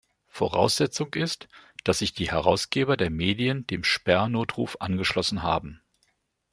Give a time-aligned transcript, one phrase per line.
[0.29, 1.47] Voraussetzung ist,
[1.83, 5.79] dass sich die Herausgeber der Medien dem Sperr-Notruf angeschlossen haben.